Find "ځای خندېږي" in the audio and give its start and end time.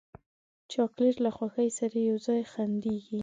2.27-3.19